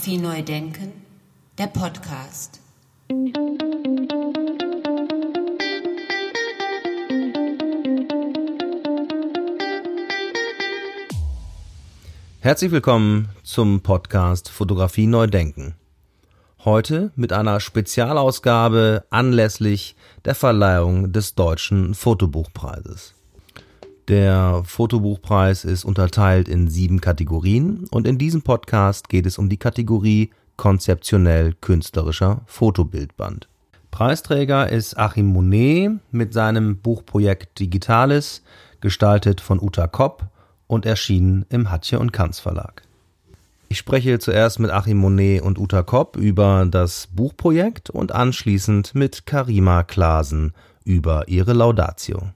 Fotografie 0.00 0.16
neu 0.16 0.42
denken, 0.42 0.92
der 1.58 1.66
Podcast. 1.66 2.58
Herzlich 12.40 12.70
willkommen 12.70 13.28
zum 13.42 13.82
Podcast 13.82 14.48
Fotografie 14.48 15.06
neu 15.06 15.26
denken. 15.26 15.74
Heute 16.64 17.12
mit 17.14 17.34
einer 17.34 17.60
Spezialausgabe 17.60 19.04
anlässlich 19.10 19.96
der 20.24 20.34
Verleihung 20.34 21.12
des 21.12 21.34
Deutschen 21.34 21.92
Fotobuchpreises. 21.92 23.19
Der 24.10 24.62
Fotobuchpreis 24.64 25.64
ist 25.64 25.84
unterteilt 25.84 26.48
in 26.48 26.66
sieben 26.66 27.00
Kategorien 27.00 27.86
und 27.92 28.08
in 28.08 28.18
diesem 28.18 28.42
Podcast 28.42 29.08
geht 29.08 29.24
es 29.24 29.38
um 29.38 29.48
die 29.48 29.56
Kategorie 29.56 30.30
konzeptionell 30.56 31.54
künstlerischer 31.60 32.40
Fotobildband. 32.46 33.46
Preisträger 33.92 34.68
ist 34.68 34.98
Achim 34.98 35.26
Monet 35.26 35.92
mit 36.10 36.32
seinem 36.32 36.78
Buchprojekt 36.78 37.60
Digitalis, 37.60 38.42
gestaltet 38.80 39.40
von 39.40 39.60
Uta 39.60 39.86
Kopp 39.86 40.24
und 40.66 40.86
erschienen 40.86 41.46
im 41.48 41.70
Hatje 41.70 42.00
und 42.00 42.12
Kanz 42.12 42.40
Verlag. 42.40 42.82
Ich 43.68 43.78
spreche 43.78 44.18
zuerst 44.18 44.58
mit 44.58 44.72
Achim 44.72 44.98
Monet 44.98 45.42
und 45.42 45.56
Uta 45.56 45.84
Kopp 45.84 46.16
über 46.16 46.66
das 46.68 47.06
Buchprojekt 47.12 47.90
und 47.90 48.10
anschließend 48.10 48.92
mit 48.96 49.24
Karima 49.24 49.84
Klasen 49.84 50.52
über 50.84 51.28
ihre 51.28 51.52
Laudatio. 51.52 52.32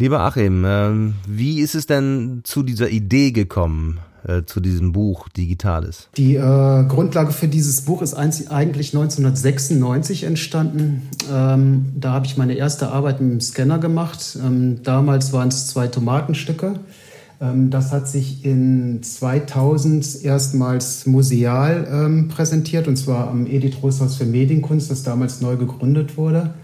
Lieber 0.00 0.20
Achim, 0.20 0.64
äh, 0.64 1.12
wie 1.28 1.60
ist 1.60 1.74
es 1.74 1.84
denn 1.84 2.40
zu 2.44 2.62
dieser 2.62 2.88
Idee 2.88 3.32
gekommen, 3.32 3.98
äh, 4.26 4.44
zu 4.46 4.60
diesem 4.60 4.92
Buch 4.92 5.28
Digitales? 5.28 6.08
Die 6.16 6.36
äh, 6.36 6.84
Grundlage 6.88 7.32
für 7.32 7.48
dieses 7.48 7.82
Buch 7.82 8.00
ist 8.00 8.14
eigentlich 8.14 8.94
1996 8.94 10.24
entstanden. 10.24 11.02
Ähm, 11.30 11.92
da 11.96 12.14
habe 12.14 12.24
ich 12.24 12.38
meine 12.38 12.54
erste 12.54 12.88
Arbeit 12.88 13.20
mit 13.20 13.30
dem 13.30 13.40
Scanner 13.42 13.78
gemacht. 13.78 14.38
Ähm, 14.42 14.82
damals 14.82 15.34
waren 15.34 15.48
es 15.48 15.66
zwei 15.66 15.86
Tomatenstücke. 15.86 16.80
Ähm, 17.42 17.68
das 17.68 17.92
hat 17.92 18.08
sich 18.08 18.42
in 18.42 19.02
2000 19.02 20.24
erstmals 20.24 21.04
museal 21.04 21.86
ähm, 21.92 22.28
präsentiert, 22.28 22.88
und 22.88 22.96
zwar 22.96 23.28
am 23.28 23.46
Edith 23.46 23.76
Rooshaus 23.82 24.16
für 24.16 24.24
Medienkunst, 24.24 24.90
das 24.90 25.02
damals 25.02 25.42
neu 25.42 25.56
gegründet 25.56 26.16
wurde. 26.16 26.54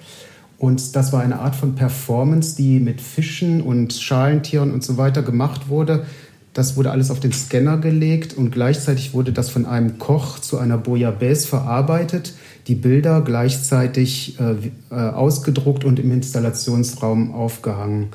Und 0.59 0.97
das 0.97 1.13
war 1.13 1.21
eine 1.21 1.41
Art 1.41 1.55
von 1.55 1.75
Performance, 1.75 2.57
die 2.57 2.81
mit 2.81 3.01
Fischen 3.01 3.61
und 3.61 3.93
Schalentieren 3.93 4.73
und 4.73 4.83
so 4.83 4.97
weiter 4.97 5.23
gemacht 5.23 5.69
wurde. 5.69 6.07
Das 6.55 6.79
wurde 6.79 6.91
alles 6.91 7.11
auf 7.11 7.21
den 7.21 7.33
Scanner 7.33 7.77
gelegt 7.77 8.33
und 8.33 8.51
gleichzeitig 8.51 9.13
wurde 9.13 9.31
das 9.31 9.51
von 9.51 9.67
einem 9.67 9.99
Koch 9.99 10.39
zu 10.39 10.57
einer 10.57 10.79
Bouillabaisse 10.79 11.47
verarbeitet, 11.47 12.33
die 12.67 12.75
Bilder 12.75 13.21
gleichzeitig 13.21 14.41
äh, 14.41 14.55
äh, 14.91 14.95
ausgedruckt 14.95 15.85
und 15.85 15.99
im 15.99 16.11
Installationsraum 16.11 17.35
aufgehangen. 17.35 18.09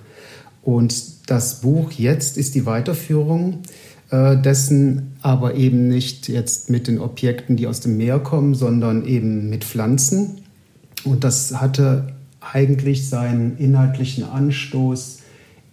Und 0.63 1.29
das 1.29 1.61
Buch 1.61 1.91
jetzt 1.91 2.37
ist 2.37 2.55
die 2.55 2.65
Weiterführung 2.65 3.59
äh, 4.09 4.35
dessen, 4.37 5.13
aber 5.21 5.53
eben 5.53 5.87
nicht 5.87 6.27
jetzt 6.27 6.71
mit 6.71 6.87
den 6.87 6.99
Objekten, 6.99 7.57
die 7.57 7.67
aus 7.67 7.79
dem 7.79 7.97
Meer 7.97 8.17
kommen, 8.17 8.55
sondern 8.55 9.05
eben 9.05 9.51
mit 9.51 9.63
Pflanzen. 9.63 10.41
Und 11.03 11.23
das 11.23 11.61
hatte 11.61 12.07
eigentlich 12.53 13.09
seinen 13.09 13.57
inhaltlichen 13.57 14.23
Anstoß 14.23 15.19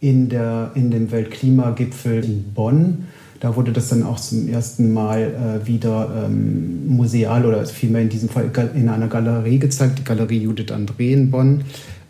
in, 0.00 0.28
der, 0.28 0.72
in 0.74 0.90
dem 0.90 1.10
Weltklimagipfel 1.10 2.24
in 2.24 2.52
Bonn. 2.54 3.06
Da 3.40 3.54
wurde 3.54 3.72
das 3.72 3.88
dann 3.88 4.02
auch 4.02 4.18
zum 4.18 4.48
ersten 4.48 4.92
Mal 4.92 5.60
äh, 5.62 5.66
wieder 5.66 6.26
ähm, 6.26 6.88
museal 6.88 7.46
oder 7.46 7.64
vielmehr 7.66 8.02
in 8.02 8.08
diesem 8.08 8.28
Fall 8.28 8.50
in 8.74 8.88
einer 8.88 9.08
Galerie 9.08 9.58
gezeigt, 9.58 10.00
die 10.00 10.04
Galerie 10.04 10.42
Judith 10.42 10.72
André 10.72 11.12
in 11.12 11.30
Bonn, 11.30 11.62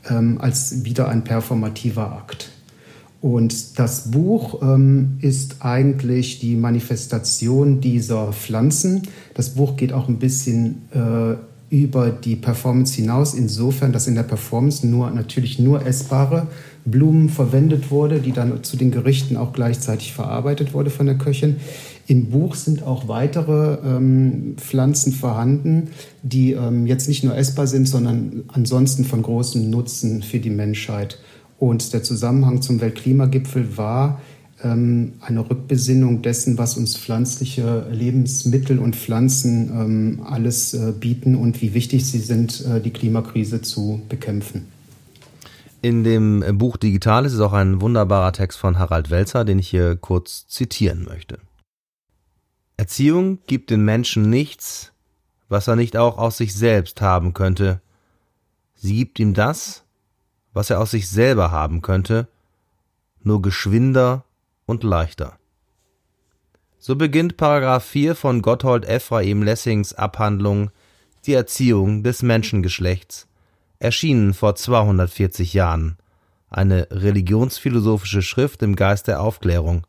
ähm, 0.09 0.39
als 0.41 0.85
wieder 0.85 1.09
ein 1.09 1.25
performativer 1.25 2.13
Akt. 2.13 2.51
Und 3.21 3.79
das 3.79 4.11
Buch 4.11 4.63
ähm, 4.63 5.19
ist 5.21 5.57
eigentlich 5.61 6.39
die 6.39 6.55
Manifestation 6.55 7.81
dieser 7.81 8.33
Pflanzen. 8.33 9.03
Das 9.35 9.51
Buch 9.51 9.77
geht 9.77 9.93
auch 9.93 10.09
ein 10.09 10.19
bisschen 10.19 10.83
äh, 10.93 11.35
über 11.71 12.11
die 12.11 12.37
Performance 12.37 12.95
hinaus, 12.95 13.35
insofern, 13.35 13.93
dass 13.93 14.07
in 14.07 14.15
der 14.15 14.23
Performance 14.23 14.87
nur 14.87 15.11
natürlich 15.11 15.59
nur 15.59 15.85
essbare 15.85 16.47
Blumen 16.85 17.29
verwendet 17.29 17.91
wurde, 17.91 18.21
die 18.21 18.33
dann 18.33 18.65
zu 18.65 18.77
den 18.77 18.91
Gerichten 18.91 19.37
auch 19.37 19.53
gleichzeitig 19.53 20.15
verarbeitet 20.15 20.73
wurde 20.73 20.91
von 20.91 21.07
der 21.07 21.19
Köchin. 21.19 21.57
Im 22.07 22.31
Buch 22.31 22.55
sind 22.55 22.83
auch 22.83 23.07
weitere 23.09 23.79
ähm, 23.87 24.55
Pflanzen 24.57 25.13
vorhanden, 25.13 25.91
die 26.23 26.53
ähm, 26.53 26.87
jetzt 26.87 27.07
nicht 27.07 27.23
nur 27.23 27.37
essbar 27.37 27.67
sind, 27.67 27.87
sondern 27.87 28.45
ansonsten 28.49 29.05
von 29.05 29.23
großem 29.23 29.69
Nutzen 29.69 30.23
für 30.23 30.39
die 30.39 30.51
Menschheit. 30.51 31.19
Und 31.59 31.93
der 31.93 32.03
Zusammenhang 32.03 32.63
zum 32.63 32.81
Weltklimagipfel 32.81 33.77
war, 33.77 34.21
eine 34.63 35.49
Rückbesinnung 35.49 36.23
dessen, 36.23 36.59
was 36.59 36.77
uns 36.77 36.97
pflanzliche 36.97 37.87
Lebensmittel 37.93 38.81
und 38.81 38.97
Pflanzen 38.97 39.71
ähm, 39.71 40.27
alles 40.27 40.75
äh, 40.75 40.93
bieten 40.93 41.37
und 41.37 41.63
wie 41.63 41.75
wichtig 41.75 42.05
sie 42.05 42.19
sind, 42.19 42.65
äh, 42.67 42.81
die 42.81 42.91
Klimakrise 42.91 43.63
zu 43.63 44.03
bekämpfen. 44.09 44.67
In 45.81 46.03
dem 46.03 46.59
Buch 46.59 46.77
Digitales 46.77 47.35
ist 47.35 47.41
auch 47.41 47.53
ein 47.53 47.81
wunderbarer 47.81 48.33
Text 48.33 48.59
von 48.59 48.81
Harald 48.81 49.11
Welzer, 49.11 49.45
den 49.45 49.61
ich 49.61 49.69
hier 49.69 49.95
kurz 49.95 50.49
zitieren 50.49 51.05
möchte. 51.05 51.39
Erziehung 52.77 53.39
gibt 53.47 53.71
den 53.71 53.85
Menschen 53.85 54.29
nichts, 54.29 54.93
was 55.49 55.69
er 55.69 55.77
nicht 55.77 55.97
auch 55.97 56.19
aus 56.19 56.37
sich 56.37 56.55
selbst 56.55 57.01
haben 57.01 57.33
könnte. 57.33 57.81
Sie 58.75 58.97
gibt 58.97 59.21
ihm 59.21 59.35
das, 59.35 59.85
was 60.53 60.71
er 60.71 60.81
aus 60.81 60.91
sich 60.91 61.09
selber 61.09 61.53
haben 61.53 61.81
könnte, 61.81 62.27
nur 63.23 63.41
geschwinder 63.41 64.25
und 64.69 64.85
leichter. 64.85 65.39
So 66.79 66.95
beginnt 66.95 67.37
Paragraph 67.37 67.85
4 67.85 68.15
von 68.15 68.43
Gotthold 68.43 68.87
Ephraim 68.87 69.43
Lessings 69.43 69.95
Abhandlung 69.95 70.71
Die 71.27 71.33
Erziehung 71.33 72.05
des 72.05 72.23
Menschengeschlechts, 72.23 73.27
erschienen 73.81 74.35
vor 74.35 74.55
240 74.55 75.55
Jahren, 75.55 75.97
eine 76.51 76.87
religionsphilosophische 76.91 78.23
Schrift 78.23 78.63
im 78.63 78.77
Geist 78.77 79.09
der 79.09 79.21
Aufklärung. 79.21 79.87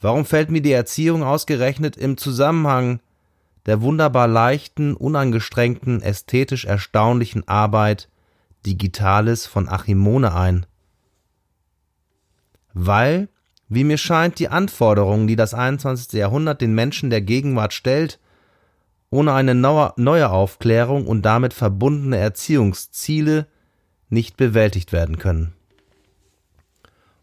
Warum 0.00 0.24
fällt 0.24 0.50
mir 0.50 0.62
die 0.62 0.72
Erziehung 0.72 1.22
ausgerechnet 1.22 1.96
im 1.96 2.16
Zusammenhang 2.16 3.00
der 3.66 3.82
wunderbar 3.82 4.26
leichten, 4.26 4.94
unangestrengten, 4.94 6.02
ästhetisch 6.02 6.64
erstaunlichen 6.64 7.46
Arbeit 7.46 8.08
Digitales 8.66 9.46
von 9.46 9.68
Achimone 9.68 10.34
ein? 10.34 10.66
Weil 12.72 13.28
wie 13.70 13.84
mir 13.84 13.98
scheint, 13.98 14.38
die 14.40 14.48
Anforderungen, 14.48 15.28
die 15.28 15.36
das 15.36 15.54
21. 15.54 16.12
Jahrhundert 16.12 16.60
den 16.60 16.74
Menschen 16.74 17.08
der 17.08 17.22
Gegenwart 17.22 17.72
stellt, 17.72 18.18
ohne 19.10 19.32
eine 19.32 19.54
neue 19.54 20.30
Aufklärung 20.30 21.06
und 21.06 21.22
damit 21.22 21.54
verbundene 21.54 22.18
Erziehungsziele 22.18 23.46
nicht 24.08 24.36
bewältigt 24.36 24.92
werden 24.92 25.18
können. 25.18 25.54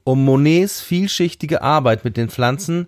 Um 0.05 0.23
Monets 0.23 0.81
vielschichtige 0.81 1.61
Arbeit 1.61 2.05
mit 2.05 2.15
den 2.15 2.29
Pflanzen, 2.29 2.87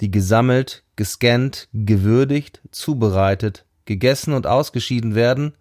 die 0.00 0.10
gesammelt, 0.10 0.82
gescannt, 0.96 1.68
gewürdigt, 1.72 2.60
zubereitet, 2.72 3.64
gegessen 3.84 4.34
und 4.34 4.48
ausgeschieden 4.48 5.14
werden, 5.14 5.54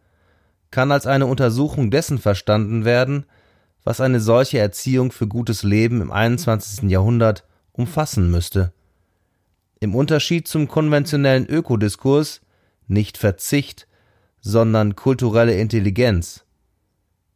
kann 0.72 0.92
als 0.92 1.06
eine 1.06 1.28
Untersuchung 1.28 1.92
dessen 1.92 2.18
verstanden 2.18 2.86
werden, 2.86 3.25
was 3.89 4.01
eine 4.01 4.19
solche 4.19 4.59
Erziehung 4.59 5.12
für 5.12 5.27
gutes 5.27 5.63
Leben 5.63 6.00
im 6.00 6.12
21. 6.12 6.91
Jahrhundert 6.91 7.44
umfassen 7.71 8.30
müsste. 8.30 8.71
Im 9.80 9.95
Unterschied 9.95 10.47
zum 10.47 10.68
konventionellen 10.68 11.47
Ökodiskurs 11.47 12.41
nicht 12.88 13.18
Verzicht, 13.18 13.88
sondern 14.41 14.95
kulturelle 14.95 15.56
Intelligenz. 15.56 16.45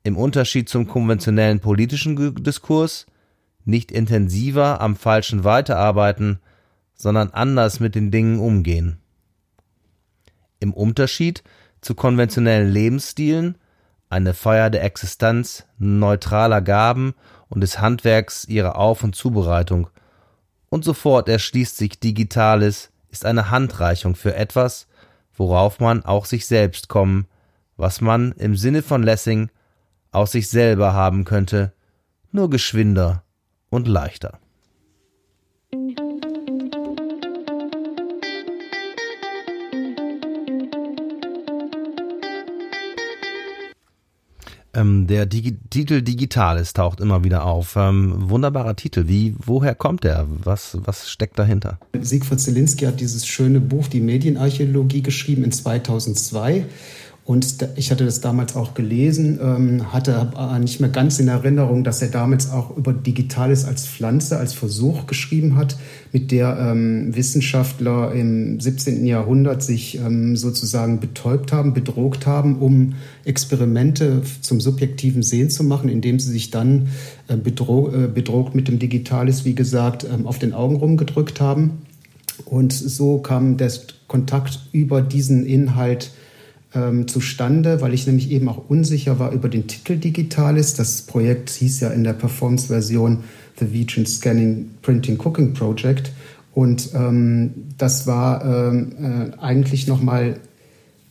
Im 0.03 0.15
Unterschied 0.15 0.69
zum 0.69 0.85
konventionellen 0.85 1.59
politischen 1.59 2.43
Diskurs 2.43 3.07
nicht 3.65 3.91
intensiver 3.91 4.79
am 4.79 4.95
Falschen 4.95 5.43
weiterarbeiten, 5.43 6.37
sondern 6.93 7.31
anders 7.31 7.79
mit 7.79 7.95
den 7.95 8.11
Dingen 8.11 8.37
umgehen. 8.39 8.99
Im 10.59 10.71
Unterschied 10.71 11.41
zu 11.81 11.95
konventionellen 11.95 12.71
Lebensstilen 12.71 13.57
eine 14.13 14.35
Feier 14.35 14.69
der 14.69 14.83
Existenz 14.83 15.65
neutraler 15.79 16.61
Gaben 16.61 17.15
und 17.49 17.61
des 17.61 17.79
Handwerks 17.79 18.45
ihrer 18.45 18.77
Auf- 18.77 19.03
und 19.03 19.15
Zubereitung. 19.15 19.89
Und 20.69 20.85
sofort 20.85 21.27
erschließt 21.27 21.77
sich 21.77 21.99
Digitales, 21.99 22.91
ist 23.09 23.25
eine 23.25 23.49
Handreichung 23.49 24.15
für 24.15 24.35
etwas, 24.35 24.87
worauf 25.35 25.79
man 25.79 26.05
auch 26.05 26.25
sich 26.25 26.45
selbst 26.45 26.89
kommen, 26.89 27.27
was 27.75 28.01
man 28.01 28.33
im 28.33 28.55
Sinne 28.55 28.83
von 28.83 29.01
Lessing 29.01 29.49
aus 30.11 30.31
sich 30.31 30.47
selber 30.47 30.93
haben 30.93 31.25
könnte, 31.25 31.73
nur 32.31 32.51
geschwinder 32.51 33.23
und 33.69 33.87
leichter. 33.87 34.39
Ähm, 44.75 45.05
der 45.07 45.25
Digi 45.25 45.57
Titel 45.69 46.01
Digitales 46.01 46.73
taucht 46.73 46.99
immer 46.99 47.23
wieder 47.23 47.45
auf. 47.45 47.75
Ähm, 47.75 48.29
wunderbarer 48.29 48.75
Titel. 48.75 49.07
Wie, 49.07 49.35
woher 49.37 49.75
kommt 49.75 50.03
der? 50.03 50.25
Was, 50.43 50.77
was 50.83 51.09
steckt 51.09 51.37
dahinter? 51.37 51.79
Siegfried 51.99 52.39
Zielinski 52.39 52.85
hat 52.85 52.99
dieses 52.99 53.27
schöne 53.27 53.59
Buch, 53.59 53.87
die 53.87 53.99
Medienarchäologie, 53.99 55.03
geschrieben 55.03 55.43
in 55.43 55.51
2002. 55.51 56.65
Und 57.25 57.55
ich 57.77 57.89
hatte 57.89 58.03
das 58.03 58.19
damals 58.19 58.53
auch 58.57 58.73
gelesen, 58.73 59.39
ähm, 59.41 59.93
hatte 59.93 60.31
nicht 60.59 60.81
mehr 60.81 60.89
ganz 60.89 61.19
in 61.19 61.29
Erinnerung, 61.29 61.85
dass 61.85 62.01
er 62.01 62.09
damals 62.09 62.51
auch 62.51 62.75
über 62.75 62.91
Digitales 62.91 63.63
als 63.63 63.87
Pflanze, 63.87 64.37
als 64.37 64.53
Versuch 64.53 65.07
geschrieben 65.07 65.55
hat, 65.55 65.77
mit 66.11 66.31
der 66.31 66.57
ähm, 66.59 67.15
Wissenschaftler 67.15 68.11
im 68.11 68.59
17. 68.59 69.05
Jahrhundert 69.05 69.63
sich 69.63 69.99
ähm, 69.99 70.35
sozusagen 70.35 70.99
betäubt 70.99 71.53
haben, 71.53 71.73
bedroht 71.73 72.25
haben, 72.27 72.57
um 72.57 72.95
Experimente 73.23 74.21
zum 74.41 74.59
subjektiven 74.59 75.23
Sehen 75.23 75.49
zu 75.49 75.63
machen, 75.63 75.87
indem 75.87 76.19
sie 76.19 76.29
sich 76.29 76.51
dann 76.51 76.89
äh, 77.29 77.35
äh, 77.35 77.37
bedroht 77.37 78.53
mit 78.53 78.67
dem 78.67 78.79
Digitales, 78.79 79.45
wie 79.45 79.55
gesagt, 79.55 80.05
auf 80.25 80.39
den 80.39 80.51
Augen 80.53 80.75
rumgedrückt 80.75 81.39
haben. 81.39 81.83
Und 82.43 82.73
so 82.73 83.19
kam 83.19 83.55
der 83.55 83.71
Kontakt 84.07 84.59
über 84.73 85.01
diesen 85.01 85.45
Inhalt 85.45 86.11
ähm, 86.75 87.07
zustande, 87.07 87.81
weil 87.81 87.93
ich 87.93 88.07
nämlich 88.07 88.31
eben 88.31 88.49
auch 88.49 88.69
unsicher 88.69 89.19
war 89.19 89.31
über 89.31 89.49
den 89.49 89.67
Titel 89.67 89.97
Digitalis. 89.97 90.73
Das 90.73 91.03
Projekt 91.03 91.51
hieß 91.51 91.81
ja 91.81 91.89
in 91.89 92.03
der 92.03 92.13
Performance-Version 92.13 93.23
The 93.59 93.71
Vegan 93.71 94.05
Scanning 94.05 94.71
Printing 94.81 95.19
Cooking 95.19 95.53
Project. 95.53 96.11
Und 96.53 96.89
ähm, 96.93 97.51
das 97.77 98.07
war 98.07 98.45
ähm, 98.45 98.91
äh, 98.99 99.31
eigentlich 99.39 99.87
nochmal 99.87 100.39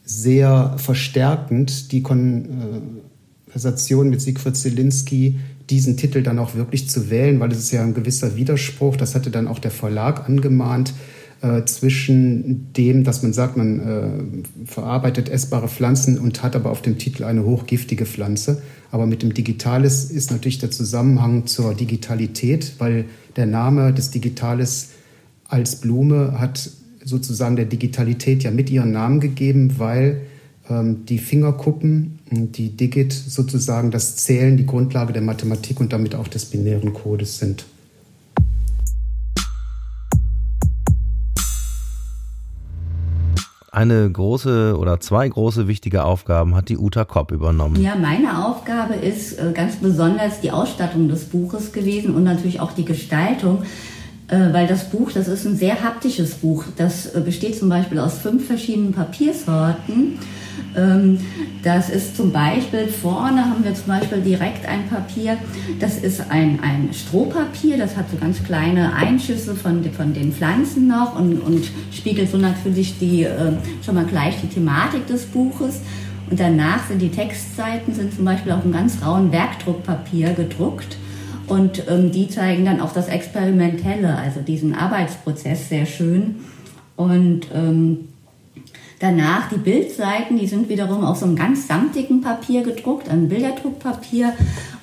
sehr 0.04 0.74
verstärkend, 0.78 1.92
die 1.92 2.02
Konversation 2.02 4.10
mit 4.10 4.20
Siegfried 4.20 4.56
Zielinski, 4.56 5.38
diesen 5.70 5.96
Titel 5.96 6.22
dann 6.22 6.38
auch 6.38 6.54
wirklich 6.54 6.90
zu 6.90 7.08
wählen, 7.08 7.40
weil 7.40 7.50
es 7.52 7.58
ist 7.58 7.72
ja 7.72 7.82
ein 7.82 7.94
gewisser 7.94 8.36
Widerspruch. 8.36 8.96
Das 8.96 9.14
hatte 9.14 9.30
dann 9.30 9.48
auch 9.48 9.58
der 9.58 9.70
Verlag 9.70 10.28
angemahnt 10.28 10.92
äh, 11.42 11.64
zwischen 11.64 12.72
dem, 12.72 13.02
dass 13.02 13.22
man 13.22 13.32
sagt, 13.32 13.56
man 13.56 13.80
äh, 13.80 14.64
verarbeitet 14.64 15.28
essbare 15.28 15.68
Pflanzen 15.68 16.18
und 16.18 16.42
hat 16.42 16.54
aber 16.54 16.70
auf 16.70 16.82
dem 16.82 16.98
Titel 16.98 17.24
eine 17.24 17.44
hochgiftige 17.44 18.06
Pflanze. 18.06 18.62
Aber 18.92 19.06
mit 19.06 19.22
dem 19.22 19.34
Digitales 19.34 20.04
ist 20.04 20.30
natürlich 20.30 20.58
der 20.58 20.70
Zusammenhang 20.70 21.46
zur 21.46 21.74
Digitalität, 21.74 22.74
weil 22.78 23.06
der 23.34 23.46
Name 23.46 23.92
des 23.92 24.10
Digitales 24.10 24.90
als 25.48 25.80
Blume 25.80 26.38
hat 26.38 26.70
sozusagen 27.04 27.56
der 27.56 27.64
Digitalität 27.64 28.44
ja 28.44 28.52
mit 28.52 28.70
ihren 28.70 28.92
Namen 28.92 29.18
gegeben, 29.18 29.78
weil 29.78 30.22
ähm, 30.70 31.04
die 31.06 31.18
Fingerkuppen, 31.18 32.20
die 32.30 32.70
Digit 32.76 33.12
sozusagen 33.12 33.90
das 33.90 34.16
Zählen, 34.16 34.56
die 34.56 34.66
Grundlage 34.66 35.12
der 35.12 35.22
Mathematik 35.22 35.80
und 35.80 35.92
damit 35.92 36.14
auch 36.14 36.28
des 36.28 36.44
binären 36.44 36.92
Codes 36.92 37.38
sind. 37.38 37.66
Eine 43.72 44.10
große 44.10 44.76
oder 44.78 45.00
zwei 45.00 45.26
große 45.26 45.66
wichtige 45.66 46.04
Aufgaben 46.04 46.54
hat 46.54 46.68
die 46.68 46.76
Uta 46.76 47.06
Kopp 47.06 47.32
übernommen. 47.32 47.82
Ja, 47.82 47.96
meine 47.96 48.46
Aufgabe 48.46 48.94
ist 48.94 49.38
äh, 49.38 49.52
ganz 49.52 49.76
besonders 49.76 50.40
die 50.42 50.50
Ausstattung 50.50 51.08
des 51.08 51.24
Buches 51.24 51.72
gewesen 51.72 52.14
und 52.14 52.22
natürlich 52.22 52.60
auch 52.60 52.72
die 52.72 52.84
Gestaltung, 52.84 53.64
weil 54.52 54.66
das 54.66 54.90
Buch, 54.90 55.12
das 55.12 55.28
ist 55.28 55.44
ein 55.44 55.56
sehr 55.56 55.82
haptisches 55.82 56.34
Buch. 56.36 56.64
Das 56.76 57.14
äh, 57.14 57.20
besteht 57.20 57.58
zum 57.58 57.68
Beispiel 57.68 57.98
aus 57.98 58.18
fünf 58.18 58.46
verschiedenen 58.46 58.92
Papiersorten 58.92 60.18
ähm, 60.76 61.18
das 61.62 61.90
ist 61.90 62.16
zum 62.16 62.32
Beispiel, 62.32 62.88
vorne 62.88 63.44
haben 63.44 63.64
wir 63.64 63.74
zum 63.74 63.86
Beispiel 63.86 64.20
direkt 64.20 64.66
ein 64.66 64.88
Papier, 64.88 65.36
das 65.78 65.98
ist 65.98 66.30
ein, 66.30 66.58
ein 66.62 66.90
Strohpapier, 66.92 67.78
das 67.78 67.96
hat 67.96 68.10
so 68.10 68.16
ganz 68.16 68.42
kleine 68.42 68.94
Einschüsse 68.94 69.54
von, 69.54 69.84
von 69.92 70.12
den 70.12 70.32
Pflanzen 70.32 70.88
noch 70.88 71.18
und, 71.18 71.40
und 71.40 71.64
spiegelt 71.92 72.30
so 72.30 72.38
natürlich 72.38 72.98
die, 72.98 73.24
äh, 73.24 73.52
schon 73.84 73.94
mal 73.94 74.04
gleich 74.04 74.40
die 74.42 74.48
Thematik 74.48 75.06
des 75.06 75.26
Buches. 75.26 75.80
Und 76.30 76.40
danach 76.40 76.88
sind 76.88 77.02
die 77.02 77.10
Textseiten 77.10 77.94
sind 77.94 78.14
zum 78.14 78.24
Beispiel 78.24 78.52
auf 78.52 78.62
einem 78.62 78.72
ganz 78.72 79.04
rauen 79.04 79.30
Werkdruckpapier 79.32 80.32
gedruckt. 80.32 80.96
Und 81.46 81.82
ähm, 81.88 82.12
die 82.12 82.28
zeigen 82.28 82.64
dann 82.64 82.80
auch 82.80 82.92
das 82.92 83.08
Experimentelle, 83.08 84.16
also 84.16 84.40
diesen 84.40 84.74
Arbeitsprozess 84.74 85.68
sehr 85.68 85.86
schön. 85.86 86.36
Und 86.96 87.46
ähm, 87.54 88.08
Danach 89.02 89.48
die 89.48 89.58
Bildseiten, 89.58 90.38
die 90.38 90.46
sind 90.46 90.68
wiederum 90.68 91.04
auf 91.04 91.16
so 91.16 91.26
einem 91.26 91.34
ganz 91.34 91.66
samtigen 91.66 92.20
Papier 92.20 92.62
gedruckt, 92.62 93.08
ein 93.08 93.28
Bilderdruckpapier. 93.28 94.32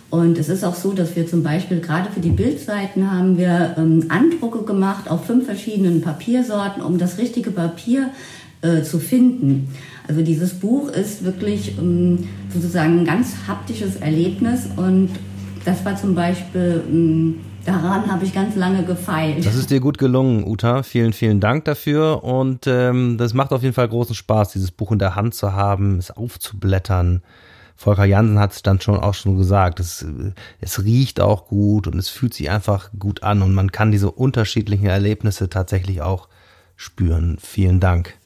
Und 0.10 0.38
es 0.38 0.50
ist 0.50 0.66
auch 0.66 0.76
so, 0.76 0.92
dass 0.92 1.16
wir 1.16 1.26
zum 1.26 1.42
Beispiel 1.42 1.80
gerade 1.80 2.12
für 2.12 2.20
die 2.20 2.32
Bildseiten 2.32 3.10
haben 3.10 3.38
wir 3.38 3.76
ähm, 3.78 4.08
Andrucke 4.10 4.64
gemacht 4.64 5.10
auf 5.10 5.26
fünf 5.26 5.46
verschiedenen 5.46 6.02
Papiersorten, 6.02 6.84
um 6.84 6.98
das 6.98 7.18
richtige 7.18 7.52
Papier 7.52 8.10
äh, 8.62 8.82
zu 8.82 9.00
finden. 9.00 9.70
Also 10.06 10.22
dieses 10.22 10.54
Buch 10.56 10.90
ist 10.90 11.24
wirklich 11.24 11.78
ähm, 11.78 12.28
sozusagen 12.54 13.00
ein 13.00 13.06
ganz 13.06 13.36
haptisches 13.48 13.96
Erlebnis 13.96 14.68
und 14.76 15.12
das 15.66 15.84
war 15.86 15.96
zum 15.96 16.16
Beispiel 16.16 16.84
ähm, 16.88 17.36
Daran 17.66 18.12
habe 18.12 18.26
ich 18.26 18.34
ganz 18.34 18.56
lange 18.56 18.84
gefeilt. 18.84 19.46
Das 19.46 19.56
ist 19.56 19.70
dir 19.70 19.80
gut 19.80 19.98
gelungen, 19.98 20.44
Uta. 20.44 20.82
Vielen, 20.84 21.14
vielen 21.14 21.40
Dank 21.40 21.66
dafür. 21.66 22.24
Und 22.24 22.68
ähm, 22.68 23.18
das 23.18 23.34
macht 23.34 23.52
auf 23.52 23.62
jeden 23.62 23.74
Fall 23.74 23.88
großen 23.88 24.16
Spaß, 24.16 24.54
dieses 24.54 24.72
Buch 24.72 24.92
in 24.92 25.00
der 25.00 25.16
Hand 25.16 25.36
zu 25.36 25.54
haben, 25.54 25.98
es 25.98 26.12
aufzublättern. 26.12 27.22
Volker 27.76 28.06
Jansen 28.06 28.40
hat 28.40 28.54
es 28.54 28.64
dann 28.64 28.82
schon 28.82 28.98
auch 28.98 29.14
schon 29.14 29.38
gesagt. 29.38 29.80
Es, 29.80 30.06
es 30.60 30.84
riecht 30.84 31.22
auch 31.22 31.48
gut 31.48 31.88
und 31.88 31.98
es 31.98 32.10
fühlt 32.10 32.34
sich 32.34 32.50
einfach 32.50 32.90
gut 32.98 33.24
an 33.24 33.42
und 33.42 33.54
man 33.54 33.72
kann 33.72 33.92
diese 33.92 34.12
unterschiedlichen 34.12 34.88
Erlebnisse 34.88 35.50
tatsächlich 35.50 36.02
auch 36.02 36.28
spüren. 36.76 37.38
Vielen 37.40 37.80
Dank. 37.80 38.19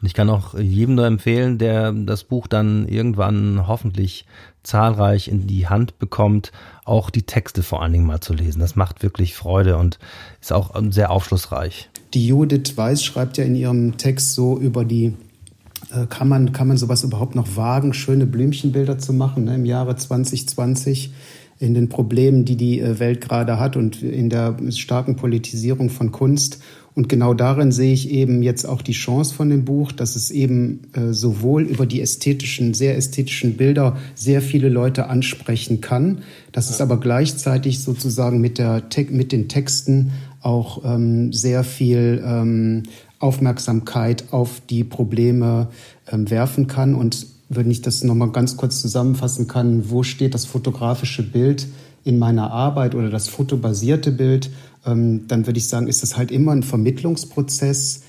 Und 0.00 0.06
ich 0.06 0.14
kann 0.14 0.30
auch 0.30 0.58
jedem 0.58 0.94
nur 0.94 1.06
empfehlen, 1.06 1.58
der 1.58 1.92
das 1.92 2.24
Buch 2.24 2.46
dann 2.46 2.88
irgendwann 2.88 3.66
hoffentlich 3.66 4.24
zahlreich 4.62 5.28
in 5.28 5.46
die 5.46 5.68
Hand 5.68 5.98
bekommt, 5.98 6.52
auch 6.84 7.10
die 7.10 7.22
Texte 7.22 7.62
vor 7.62 7.82
allen 7.82 7.92
Dingen 7.92 8.06
mal 8.06 8.20
zu 8.20 8.32
lesen. 8.32 8.60
Das 8.60 8.76
macht 8.76 9.02
wirklich 9.02 9.34
Freude 9.34 9.76
und 9.76 9.98
ist 10.40 10.52
auch 10.52 10.74
sehr 10.90 11.10
aufschlussreich. 11.10 11.90
Die 12.14 12.26
Judith 12.26 12.76
Weiß 12.76 13.04
schreibt 13.04 13.36
ja 13.38 13.44
in 13.44 13.54
ihrem 13.54 13.96
Text 13.96 14.34
so 14.34 14.58
über 14.58 14.84
die 14.84 15.14
äh, 15.92 16.06
kann 16.06 16.28
man, 16.28 16.52
kann 16.52 16.68
man 16.68 16.76
sowas 16.76 17.04
überhaupt 17.04 17.34
noch 17.34 17.56
wagen, 17.56 17.92
schöne 17.92 18.26
Blümchenbilder 18.26 18.98
zu 18.98 19.12
machen 19.12 19.44
ne, 19.44 19.54
im 19.54 19.64
Jahre 19.64 19.96
2020 19.96 21.12
in 21.60 21.74
den 21.74 21.90
Problemen, 21.90 22.46
die 22.46 22.56
die 22.56 22.80
äh, 22.80 22.98
Welt 22.98 23.20
gerade 23.20 23.60
hat 23.60 23.76
und 23.76 24.02
in 24.02 24.30
der 24.30 24.56
starken 24.70 25.14
Politisierung 25.14 25.90
von 25.90 26.10
Kunst. 26.10 26.60
Und 26.94 27.08
genau 27.08 27.34
darin 27.34 27.70
sehe 27.70 27.92
ich 27.92 28.10
eben 28.10 28.42
jetzt 28.42 28.64
auch 28.64 28.82
die 28.82 28.92
Chance 28.92 29.34
von 29.34 29.50
dem 29.50 29.64
Buch, 29.64 29.92
dass 29.92 30.16
es 30.16 30.30
eben 30.30 30.80
äh, 30.94 31.12
sowohl 31.12 31.62
über 31.62 31.86
die 31.86 32.00
ästhetischen, 32.00 32.74
sehr 32.74 32.96
ästhetischen 32.96 33.56
Bilder 33.56 33.96
sehr 34.14 34.42
viele 34.42 34.70
Leute 34.70 35.08
ansprechen 35.08 35.80
kann, 35.80 36.22
dass 36.50 36.70
es 36.70 36.80
aber 36.80 36.98
gleichzeitig 36.98 37.80
sozusagen 37.80 38.40
mit, 38.40 38.58
der, 38.58 38.82
mit 39.10 39.30
den 39.30 39.48
Texten 39.48 40.12
auch 40.40 40.82
ähm, 40.84 41.32
sehr 41.32 41.62
viel 41.62 42.22
ähm, 42.24 42.84
Aufmerksamkeit 43.18 44.32
auf 44.32 44.62
die 44.68 44.82
Probleme 44.82 45.68
ähm, 46.10 46.30
werfen 46.30 46.66
kann. 46.66 46.94
Und 46.94 47.26
wenn 47.50 47.70
ich 47.70 47.82
das 47.82 48.02
nochmal 48.02 48.30
ganz 48.30 48.56
kurz 48.56 48.80
zusammenfassen 48.80 49.46
kann, 49.46 49.90
wo 49.90 50.02
steht 50.02 50.32
das 50.32 50.46
fotografische 50.46 51.22
Bild 51.22 51.66
in 52.04 52.18
meiner 52.18 52.50
Arbeit 52.50 52.94
oder 52.94 53.10
das 53.10 53.28
fotobasierte 53.28 54.10
Bild? 54.10 54.50
ähm, 54.86 55.26
dann 55.28 55.46
würde 55.46 55.58
ich 55.58 55.68
sagen, 55.68 55.86
ist 55.88 56.02
das 56.02 56.16
halt 56.16 56.30
immer 56.30 56.52
ein 56.52 56.62
Vermittlungsprozess, 56.62 58.02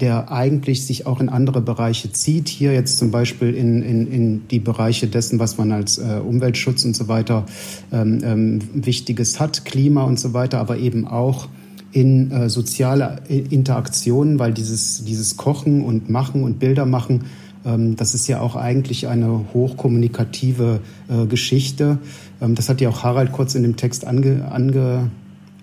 der 0.00 0.32
eigentlich 0.32 0.86
sich 0.86 1.06
auch 1.06 1.20
in 1.20 1.28
andere 1.28 1.60
Bereiche 1.60 2.10
zieht. 2.10 2.48
Hier 2.48 2.72
jetzt 2.72 2.98
zum 2.98 3.10
Beispiel 3.10 3.54
in, 3.54 3.82
in, 3.82 4.10
in 4.10 4.48
die 4.48 4.58
Bereiche 4.58 5.06
dessen, 5.06 5.38
was 5.38 5.58
man 5.58 5.72
als 5.72 5.98
äh, 5.98 6.20
Umweltschutz 6.26 6.84
und 6.84 6.96
so 6.96 7.08
weiter 7.08 7.44
ähm, 7.92 8.20
ähm, 8.24 8.60
Wichtiges 8.74 9.40
hat, 9.40 9.64
Klima 9.64 10.04
und 10.04 10.18
so 10.18 10.32
weiter, 10.32 10.58
aber 10.58 10.78
eben 10.78 11.06
auch 11.06 11.48
in 11.92 12.30
äh, 12.30 12.48
soziale 12.48 13.20
Interaktionen, 13.28 14.38
weil 14.38 14.54
dieses, 14.54 15.04
dieses 15.04 15.36
Kochen 15.36 15.82
und 15.84 16.08
Machen 16.08 16.44
und 16.44 16.58
Bilder 16.58 16.86
machen, 16.86 17.24
das 17.62 18.14
ist 18.14 18.26
ja 18.26 18.40
auch 18.40 18.56
eigentlich 18.56 19.06
eine 19.06 19.44
hochkommunikative 19.52 20.80
äh, 21.08 21.26
Geschichte. 21.26 21.98
Ähm, 22.40 22.54
das 22.54 22.68
hat 22.68 22.80
ja 22.80 22.88
auch 22.88 23.02
Harald 23.02 23.32
kurz 23.32 23.54
in 23.54 23.62
dem 23.62 23.76
Text 23.76 24.06
ange, 24.06 24.50
ange 24.50 25.10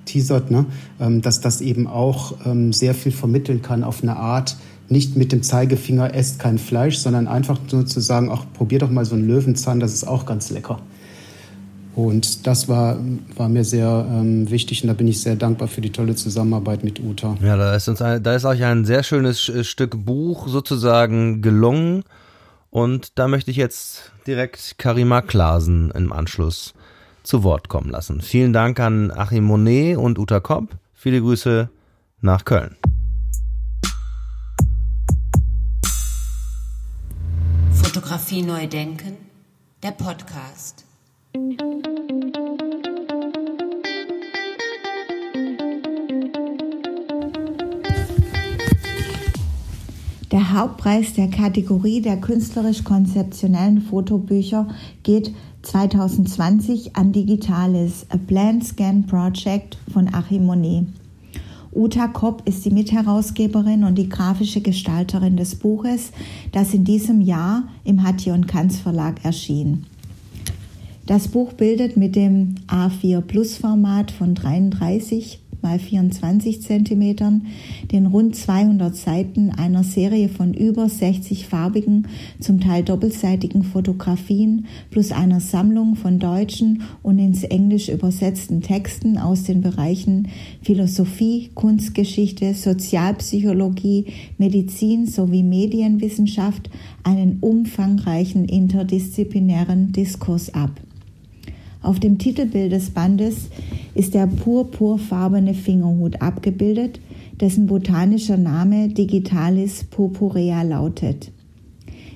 teasert, 0.06 0.51
ne? 0.51 0.66
Ähm, 1.00 1.22
dass 1.22 1.42
das 1.42 1.62
eben 1.62 1.88
auch 1.88 2.36
ähm, 2.46 2.74
sehr 2.74 2.94
viel 2.94 3.12
vermitteln 3.12 3.62
kann 3.62 3.84
auf 3.84 4.01
eine 4.04 4.16
Art, 4.16 4.58
nicht 4.89 5.18
mit 5.18 5.32
dem 5.32 5.44
Zeigefinger 5.44 6.13
esst 6.13 6.39
kein 6.39 6.58
Fleisch, 6.58 6.98
sondern 6.98 7.27
einfach 7.27 7.60
nur 7.72 7.86
zu 7.86 8.00
sagen, 8.00 8.30
ach, 8.32 8.46
probier 8.54 8.80
doch 8.80 8.89
mal 8.89 9.06
so 9.06 9.16
einen 9.16 9.27
Löwenzahn, 9.27 9.80
das 9.80 9.94
ist 9.94 10.08
auch 10.08 10.25
ganz 10.25 10.50
lecker. 10.50 10.80
Und 11.98 12.46
das 12.46 12.68
war, 12.68 13.00
war 13.36 13.50
mir 13.50 13.63
sehr 13.63 14.08
ähm, 14.08 14.51
wichtig 14.51 14.84
und 14.84 14.88
da 14.88 14.94
bin 14.94 15.08
ich 15.08 15.20
sehr 15.20 15.36
dankbar 15.36 15.68
für 15.68 15.82
die 15.82 15.89
tolle 15.92 16.13
Zusammenarbeit 16.13 16.84
mit 16.84 17.00
Uta. 17.00 17.36
Ja, 17.42 17.58
da 17.58 17.74
ist 17.74 17.88
uns 17.88 18.04
ein, 18.04 18.22
da 18.22 18.36
ist 18.36 18.46
euch 18.46 18.63
ein 18.63 18.86
sehr 18.86 19.01
schönes 19.01 19.51
Stück 19.68 20.06
Buch 20.06 20.48
sozusagen 20.48 21.42
gelungen. 21.42 22.04
Und 22.70 23.18
da 23.18 23.27
möchte 23.27 23.50
ich 23.50 23.58
jetzt 23.58 24.12
direkt 24.27 24.77
Karima 24.77 25.24
Klasen 25.24 25.89
im 25.89 26.13
Anschluss 26.13 26.75
zu 27.24 27.42
Wort 27.42 27.68
kommen 27.68 27.89
lassen. 27.89 28.22
Vielen 28.22 28.54
Dank 28.54 28.80
an 28.80 29.10
Achim 29.10 29.46
Monet 29.46 29.98
und 29.98 30.20
Uta 30.20 30.39
Kopp. 30.39 30.77
Viele 30.94 31.20
Grüße 31.20 31.68
nach 32.22 32.46
Köln. 32.46 32.75
Fotografie 37.72 38.44
neu 38.44 38.68
denken, 38.68 39.18
der 39.82 39.94
Podcast. 39.94 40.84
Der 50.38 50.53
Hauptpreis 50.53 51.13
der 51.13 51.32
Kategorie 51.32 52.00
der 52.00 52.17
künstlerisch-konzeptionellen 52.17 53.82
Fotobücher 53.82 54.67
geht 55.01 55.34
2020 55.63 56.96
an 56.96 57.12
Digitalis, 57.12 58.06
A 58.10 58.17
Plan 58.17 58.62
Scan 58.62 59.08
Project 59.08 59.79
von 59.91 60.13
Achim 60.13 60.46
Monet. 60.46 60.86
Uta 61.74 62.08
Kopp 62.08 62.48
ist 62.48 62.63
die 62.65 62.70
Mitherausgeberin 62.70 63.84
und 63.84 63.96
die 63.96 64.10
grafische 64.10 64.62
Gestalterin 64.62 65.38
des 65.38 65.56
Buches, 65.56 66.12
das 66.51 66.72
in 66.72 66.84
diesem 66.84 67.20
Jahr 67.20 67.63
im 67.84 68.03
Hattie 68.03 68.29
und 68.29 68.48
Kanz 68.48 68.77
Verlag 68.77 69.25
erschien. 69.25 69.88
Das 71.08 71.29
Buch 71.29 71.53
bildet 71.53 71.98
mit 71.98 72.15
dem 72.15 72.53
A4 72.67 73.22
Plus 73.22 73.58
Format 73.58 74.12
von 74.12 74.36
33 74.36 75.39
mal 75.68 75.80
24 75.80 76.62
cm 76.62 77.42
den 77.92 78.06
rund 78.06 78.36
200 78.38 78.96
Seiten 78.96 79.50
einer 79.50 79.84
Serie 79.84 80.30
von 80.30 80.54
über 80.54 80.88
60 80.88 81.46
farbigen, 81.46 82.08
zum 82.40 82.62
Teil 82.62 82.84
doppelseitigen 82.84 83.64
Fotografien 83.64 84.68
plus 84.92 85.12
einer 85.12 85.42
Sammlung 85.42 85.96
von 85.96 86.20
deutschen 86.20 86.84
und 87.04 87.20
ins 87.20 87.44
Englisch 87.44 87.90
übersetzten 87.90 88.62
Texten 88.62 89.18
aus 89.18 89.44
den 89.44 89.62
Bereichen 89.62 90.30
Philosophie, 90.62 91.50
Kunstgeschichte, 91.54 92.54
Sozialpsychologie, 92.54 94.06
Medizin 94.38 95.06
sowie 95.06 95.44
Medienwissenschaft 95.44 96.70
einen 97.04 97.40
umfangreichen 97.42 98.46
interdisziplinären 98.46 99.92
Diskurs 99.92 100.54
ab. 100.54 100.72
Auf 101.81 102.00
dem 102.00 102.17
Titelbild 102.17 102.72
des 102.72 102.89
Bandes 102.89 103.50
ist 103.96 104.13
der 104.13 104.27
purpurfarbene 104.27 105.53
Fingerhut 105.53 106.22
abgebildet, 106.22 107.00
dessen 107.39 107.67
botanischer 107.67 108.38
Name 108.38 108.89
Digitalis 108.89 109.84
purpurea 109.84 110.63
lautet. 110.63 111.31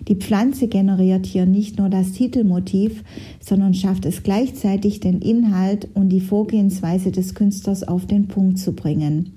Die 0.07 0.15
Pflanze 0.15 0.67
generiert 0.67 1.25
hier 1.27 1.45
nicht 1.45 1.77
nur 1.77 1.89
das 1.89 2.13
Titelmotiv, 2.13 3.03
sondern 3.39 3.73
schafft 3.73 4.05
es 4.05 4.23
gleichzeitig, 4.23 4.99
den 4.99 5.21
Inhalt 5.21 5.87
und 5.93 6.09
die 6.09 6.21
Vorgehensweise 6.21 7.11
des 7.11 7.35
Künstlers 7.35 7.87
auf 7.87 8.07
den 8.07 8.27
Punkt 8.27 8.57
zu 8.57 8.73
bringen. 8.73 9.33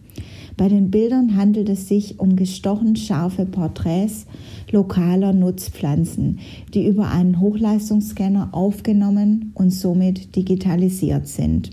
Bei 0.56 0.68
den 0.68 0.90
Bildern 0.90 1.36
handelt 1.36 1.68
es 1.68 1.88
sich 1.88 2.20
um 2.20 2.36
gestochen 2.36 2.94
scharfe 2.94 3.44
Porträts 3.44 4.26
lokaler 4.70 5.32
Nutzpflanzen, 5.32 6.38
die 6.72 6.86
über 6.86 7.10
einen 7.10 7.40
Hochleistungsscanner 7.40 8.50
aufgenommen 8.52 9.52
und 9.54 9.70
somit 9.70 10.36
digitalisiert 10.36 11.26
sind. 11.26 11.70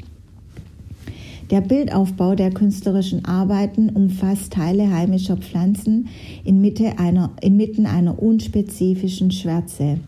Der 1.51 1.61
Bildaufbau 1.61 2.33
der 2.33 2.49
künstlerischen 2.49 3.25
Arbeiten 3.25 3.89
umfasst 3.89 4.53
Teile 4.53 4.89
heimischer 4.89 5.35
Pflanzen 5.35 6.07
inmitten 6.45 7.85
einer, 7.85 8.23
unspezifischen 8.23 9.31
Schwärze 9.31 9.99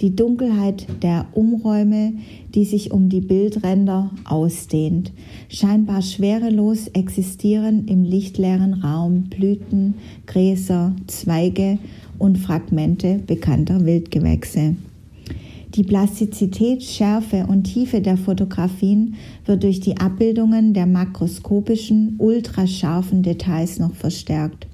die 0.00 0.14
Dunkelheit 0.14 0.86
der 1.02 1.26
Umräume, 1.32 2.12
die 2.54 2.64
sich 2.64 2.90
um 2.90 3.08
die 3.08 3.20
Bildränder 3.20 4.10
ausdehnt. 4.24 5.12
Scheinbar 5.48 6.02
schwerelos 6.02 6.88
existieren 6.88 7.86
im 7.88 8.04
lichtleeren 8.04 8.74
Raum 8.74 9.24
Blüten, 9.24 9.94
Gräser, 10.26 10.92
Zweige 11.06 11.78
und 12.18 12.38
Fragmente 12.38 13.20
bekannter 13.26 13.84
Wildgewächse. 13.84 14.76
Die 15.74 15.82
Plastizität, 15.82 16.82
Schärfe 16.82 17.46
und 17.46 17.64
Tiefe 17.64 18.00
der 18.00 18.16
Fotografien 18.16 19.16
wird 19.44 19.62
durch 19.62 19.80
die 19.80 19.98
Abbildungen 19.98 20.72
der 20.72 20.86
makroskopischen, 20.86 22.14
ultrascharfen 22.18 23.22
Details 23.22 23.78
noch 23.78 23.94
verstärkt. 23.94 24.66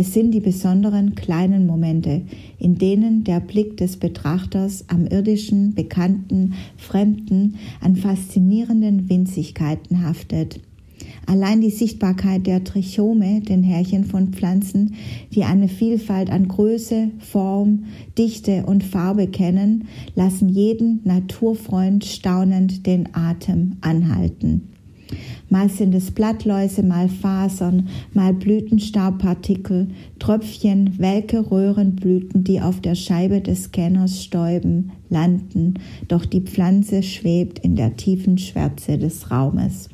Es 0.00 0.14
sind 0.14 0.30
die 0.30 0.38
besonderen 0.38 1.16
kleinen 1.16 1.66
Momente, 1.66 2.22
in 2.60 2.78
denen 2.78 3.24
der 3.24 3.40
Blick 3.40 3.76
des 3.78 3.96
Betrachters 3.96 4.84
am 4.86 5.08
irdischen, 5.08 5.74
bekannten, 5.74 6.54
fremden, 6.76 7.56
an 7.80 7.96
faszinierenden 7.96 9.10
Winzigkeiten 9.10 10.04
haftet. 10.04 10.60
Allein 11.26 11.60
die 11.60 11.70
Sichtbarkeit 11.70 12.46
der 12.46 12.62
Trichome, 12.62 13.40
den 13.40 13.64
Härchen 13.64 14.04
von 14.04 14.28
Pflanzen, 14.28 14.94
die 15.34 15.42
eine 15.42 15.66
Vielfalt 15.66 16.30
an 16.30 16.46
Größe, 16.46 17.10
Form, 17.18 17.86
Dichte 18.16 18.66
und 18.66 18.84
Farbe 18.84 19.26
kennen, 19.26 19.88
lassen 20.14 20.48
jeden 20.48 21.00
Naturfreund 21.02 22.04
staunend 22.04 22.86
den 22.86 23.16
Atem 23.16 23.78
anhalten. 23.80 24.77
Mal 25.50 25.70
sind 25.70 25.94
es 25.94 26.10
Blattläuse, 26.10 26.82
mal 26.82 27.08
Fasern, 27.08 27.88
mal 28.12 28.34
Blütenstaubpartikel, 28.34 29.88
Tröpfchen, 30.18 30.94
welke 30.98 31.50
Röhrenblüten, 31.50 32.44
die 32.44 32.60
auf 32.60 32.80
der 32.80 32.94
Scheibe 32.94 33.40
des 33.40 33.64
Scanners 33.64 34.22
stäuben, 34.22 34.92
landen, 35.08 35.74
doch 36.06 36.26
die 36.26 36.42
Pflanze 36.42 37.02
schwebt 37.02 37.60
in 37.60 37.76
der 37.76 37.96
tiefen 37.96 38.36
Schwärze 38.36 38.98
des 38.98 39.30
Raumes. 39.30 39.88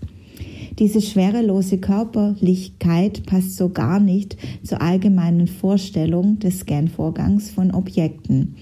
Diese 0.81 1.01
schwerelose 1.01 1.79
Körperlichkeit 1.79 3.25
passt 3.27 3.57
so 3.57 3.69
gar 3.69 4.01
nicht 4.01 4.37
zur 4.65 4.83
allgemeinen 4.83 5.47
Vorstellung 5.47 6.41
des 6.41 6.61
Scanvorgangs 6.61 7.51
von 7.51 7.71
Objekten. 7.71 8.57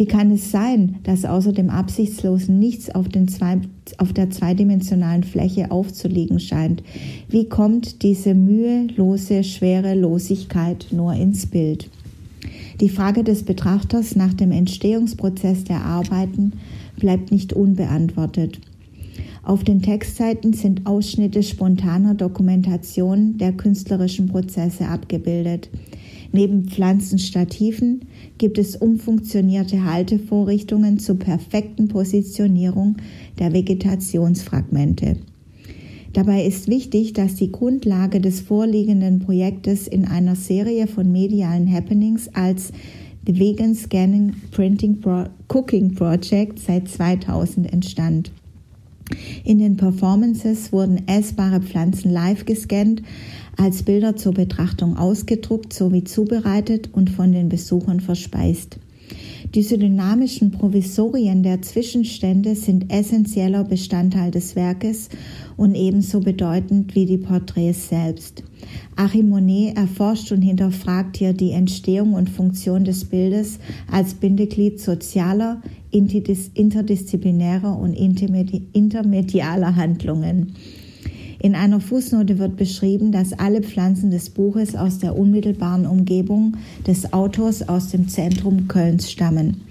Wie 0.00 0.06
kann 0.06 0.30
es 0.30 0.50
sein, 0.50 0.96
dass 1.02 1.26
außer 1.26 1.52
dem 1.52 1.68
Absichtslosen 1.68 2.58
nichts 2.58 2.88
auf, 2.88 3.04
zwei, 3.26 3.58
auf 3.98 4.14
der 4.14 4.30
zweidimensionalen 4.30 5.24
Fläche 5.24 5.70
aufzuliegen 5.70 6.40
scheint? 6.40 6.82
Wie 7.28 7.50
kommt 7.50 8.02
diese 8.02 8.32
mühelose 8.32 9.44
Schwerelosigkeit 9.44 10.86
nur 10.90 11.12
ins 11.12 11.44
Bild? 11.44 11.90
Die 12.80 12.88
Frage 12.88 13.24
des 13.24 13.42
Betrachters 13.42 14.16
nach 14.16 14.32
dem 14.32 14.52
Entstehungsprozess 14.52 15.64
der 15.64 15.84
Arbeiten 15.84 16.54
bleibt 16.98 17.30
nicht 17.30 17.52
unbeantwortet. 17.52 18.58
Auf 19.42 19.64
den 19.64 19.82
Textseiten 19.82 20.54
sind 20.54 20.86
Ausschnitte 20.86 21.42
spontaner 21.42 22.14
Dokumentation 22.14 23.36
der 23.36 23.52
künstlerischen 23.52 24.28
Prozesse 24.28 24.88
abgebildet. 24.88 25.68
Neben 26.32 26.64
Pflanzenstativen 26.68 28.02
gibt 28.38 28.58
es 28.58 28.76
umfunktionierte 28.76 29.84
Haltevorrichtungen 29.84 30.98
zur 30.98 31.18
perfekten 31.18 31.88
Positionierung 31.88 32.96
der 33.38 33.52
Vegetationsfragmente. 33.52 35.16
Dabei 36.12 36.44
ist 36.44 36.68
wichtig, 36.68 37.12
dass 37.12 37.36
die 37.36 37.52
Grundlage 37.52 38.20
des 38.20 38.40
vorliegenden 38.40 39.20
Projektes 39.20 39.86
in 39.86 40.04
einer 40.04 40.34
Serie 40.34 40.86
von 40.86 41.10
medialen 41.10 41.72
Happenings 41.72 42.28
als 42.34 42.72
The 43.26 43.38
Vegan 43.38 43.74
Scanning 43.74 44.34
Printing 44.50 45.00
Pro 45.00 45.24
Cooking 45.48 45.94
Project 45.94 46.58
seit 46.58 46.88
2000 46.88 47.72
entstand. 47.72 48.32
In 49.44 49.58
den 49.58 49.76
Performances 49.76 50.72
wurden 50.72 51.06
essbare 51.06 51.60
Pflanzen 51.60 52.12
live 52.12 52.44
gescannt, 52.44 53.02
als 53.56 53.82
Bilder 53.82 54.16
zur 54.16 54.34
Betrachtung 54.34 54.96
ausgedruckt 54.96 55.72
sowie 55.72 56.04
zubereitet 56.04 56.90
und 56.92 57.10
von 57.10 57.32
den 57.32 57.48
Besuchern 57.48 58.00
verspeist. 58.00 58.78
Diese 59.54 59.78
dynamischen 59.78 60.52
Provisorien 60.52 61.42
der 61.42 61.60
Zwischenstände 61.60 62.54
sind 62.54 62.92
essentieller 62.92 63.64
Bestandteil 63.64 64.30
des 64.30 64.54
Werkes 64.54 65.08
und 65.56 65.74
ebenso 65.74 66.20
bedeutend 66.20 66.94
wie 66.94 67.04
die 67.04 67.18
Porträts 67.18 67.88
selbst. 67.88 68.44
Achim 68.94 69.28
Monet 69.28 69.76
erforscht 69.76 70.30
und 70.30 70.42
hinterfragt 70.42 71.16
hier 71.16 71.32
die 71.32 71.50
Entstehung 71.50 72.12
und 72.12 72.30
Funktion 72.30 72.84
des 72.84 73.06
Bildes 73.06 73.58
als 73.90 74.14
Bindeglied 74.14 74.80
sozialer, 74.80 75.60
interdisziplinärer 75.90 77.76
und 77.76 77.94
intermedialer 77.94 79.74
Handlungen. 79.74 80.54
In 81.42 81.54
einer 81.54 81.80
Fußnote 81.80 82.38
wird 82.38 82.56
beschrieben, 82.56 83.12
dass 83.12 83.32
alle 83.32 83.62
Pflanzen 83.62 84.10
des 84.10 84.28
Buches 84.28 84.76
aus 84.76 84.98
der 84.98 85.16
unmittelbaren 85.16 85.86
Umgebung 85.86 86.58
des 86.86 87.14
Autors 87.14 87.66
aus 87.66 87.88
dem 87.88 88.08
Zentrum 88.08 88.68
Kölns 88.68 89.10
stammen. 89.10 89.62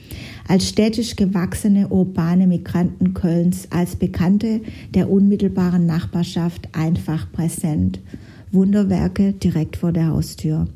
Als 0.48 0.68
städtisch 0.68 1.16
gewachsene 1.16 1.90
urbane 1.90 2.48
Migranten 2.48 3.14
Kölns, 3.14 3.68
als 3.70 3.96
Bekannte 3.96 4.62
der 4.96 5.12
unmittelbaren 5.12 5.86
Nachbarschaft 5.86 6.70
einfach 6.72 7.32
präsent. 7.32 8.00
Wunderwerke 8.52 9.34
direkt 9.34 9.78
vor 9.78 9.92
der 9.92 10.08
Haustür. 10.08 10.68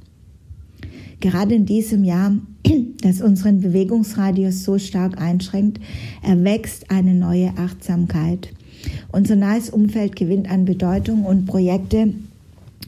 Gerade 1.21 1.55
in 1.55 1.65
diesem 1.65 2.03
Jahr, 2.03 2.37
das 3.01 3.19
unseren 3.19 3.61
Bewegungsradius 3.61 4.63
so 4.63 4.77
stark 4.77 5.19
einschränkt, 5.19 5.79
erwächst 6.21 6.91
eine 6.91 7.15
neue 7.15 7.57
Achtsamkeit. 7.57 8.49
Unser 9.11 9.35
nahes 9.35 9.69
Umfeld 9.69 10.15
gewinnt 10.15 10.49
an 10.49 10.65
Bedeutung 10.65 11.25
und 11.25 11.45
Projekte 11.45 12.13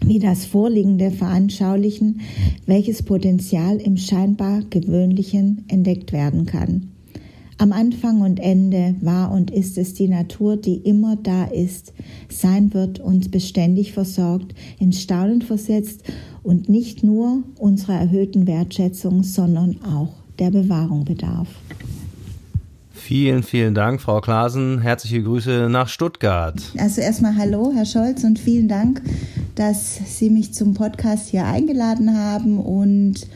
wie 0.05 0.19
das 0.19 0.45
Vorliegende 0.45 1.11
veranschaulichen, 1.11 2.21
welches 2.65 3.03
Potenzial 3.03 3.77
im 3.77 3.97
scheinbar 3.97 4.61
Gewöhnlichen 4.69 5.63
entdeckt 5.67 6.11
werden 6.11 6.45
kann. 6.45 6.91
Am 7.57 7.71
Anfang 7.71 8.19
und 8.19 8.41
Ende 8.41 8.95
war 8.99 9.31
und 9.31 9.49
ist 9.49 9.77
es 9.77 9.93
die 9.93 10.09
Natur, 10.09 10.57
die 10.57 10.75
immer 10.75 11.15
da 11.15 11.45
ist, 11.45 11.93
sein 12.27 12.73
wird, 12.73 12.99
uns 12.99 13.29
beständig 13.29 13.93
versorgt, 13.93 14.53
in 14.77 14.91
Staunen 14.91 15.41
versetzt 15.41 16.03
und 16.43 16.67
nicht 16.67 17.03
nur 17.03 17.43
unserer 17.57 17.97
erhöhten 17.97 18.45
Wertschätzung, 18.45 19.23
sondern 19.23 19.77
auch 19.83 20.13
der 20.37 20.51
Bewahrung 20.51 21.05
bedarf. 21.05 21.47
Vielen, 23.05 23.43
vielen 23.43 23.75
Dank, 23.75 24.01
Frau 24.01 24.19
Klasen. 24.19 24.81
Herzliche 24.81 25.21
Grüße 25.21 25.67
nach 25.69 25.89
Stuttgart. 25.89 26.59
Also 26.79 27.01
erstmal 27.01 27.37
hallo, 27.37 27.71
Herr 27.71 27.85
Scholz, 27.85 28.23
und 28.23 28.39
vielen 28.39 28.67
Dank, 28.67 28.99
dass 29.53 29.99
Sie 30.17 30.31
mich 30.31 30.55
zum 30.55 30.73
Podcast 30.73 31.29
hier 31.29 31.45
eingeladen 31.45 32.17
haben 32.17 32.57
und 32.57 33.27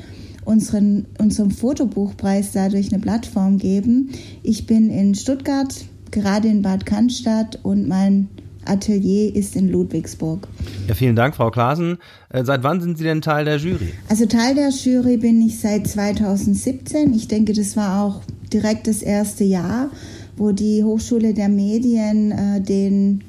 unseren, 0.44 1.06
unserem 1.20 1.52
Fotobuchpreis 1.52 2.52
dadurch 2.52 2.92
eine 2.92 3.00
Plattform 3.00 3.60
geben. 3.60 4.10
Ich 4.42 4.66
bin 4.66 4.90
in 4.90 5.14
Stuttgart, 5.14 5.86
gerade 6.10 6.48
in 6.48 6.64
Bad 6.64 6.88
Cannstatt 6.88 7.60
und 7.62 7.88
mein 7.88 8.28
Atelier 8.66 9.36
ist 9.36 9.56
in 9.56 9.70
Ludwigsburg. 9.72 10.48
Ja, 10.88 10.96
vielen 10.96 11.16
Dank, 11.16 11.36
Frau 11.36 11.52
Klasen. 11.52 12.00
Äh, 12.30 12.44
seit 12.44 12.64
wann 12.64 12.82
sind 12.82 12.98
Sie 12.98 13.04
denn 13.04 13.22
Teil 13.22 13.46
der 13.46 13.58
Jury? 13.58 13.94
Also 14.10 14.26
Teil 14.26 14.56
der 14.56 14.72
Jury 14.72 15.18
bin 15.18 15.40
ich 15.44 15.60
seit 15.60 15.88
2017. 15.88 17.14
Ich 17.14 17.28
denke, 17.28 17.54
das 17.54 17.78
war 17.78 18.04
auch 18.04 18.22
direkt 18.54 18.88
das 18.88 19.02
erste 19.02 19.44
Jahr, 19.44 19.90
wo 20.38 20.52
die 20.52 20.84
Hochschule 20.84 21.34
der 21.34 21.50
Medien 21.50 22.32
äh, 22.32 22.62
den, 22.62 23.22